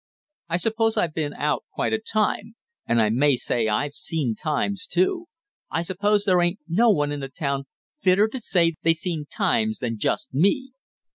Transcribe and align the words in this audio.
"I 0.49 0.57
suppose 0.57 0.97
I've 0.97 1.13
been 1.13 1.35
out 1.35 1.63
quite 1.75 1.93
a 1.93 1.99
time, 1.99 2.55
and 2.87 2.99
I 2.99 3.11
may 3.11 3.35
say 3.35 3.67
I've 3.67 3.93
seen 3.93 4.33
times, 4.33 4.87
too! 4.87 5.27
I 5.69 5.83
guess 5.83 6.23
there 6.25 6.41
ain't 6.41 6.57
no 6.67 6.89
one 6.89 7.11
in 7.11 7.19
the 7.19 7.29
town 7.29 7.65
fitter 8.01 8.27
to 8.29 8.41
say 8.41 8.73
they 8.81 8.95
seen 8.95 9.27
times 9.29 9.77
than 9.77 9.99
just 9.99 10.33
me!" 10.33 10.71